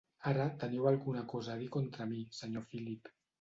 [0.29, 3.15] Ara, teniu alguna cosa a dir contra mi, senyor Philip.